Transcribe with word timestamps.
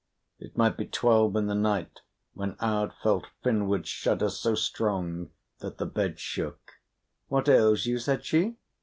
It 0.39 0.57
might 0.57 0.77
be 0.77 0.87
twelve 0.87 1.35
in 1.35 1.45
the 1.45 1.53
night 1.53 2.01
when 2.33 2.53
Aud 2.59 2.91
felt 3.03 3.27
Finnward 3.43 3.85
shudder 3.85 4.31
so 4.31 4.55
strong 4.55 5.29
that 5.59 5.77
the 5.77 5.85
bed 5.85 6.19
shook. 6.19 6.79
"What 7.27 7.47
ails 7.47 7.85
you?" 7.85 7.99
said 7.99 8.25
she. 8.25 8.55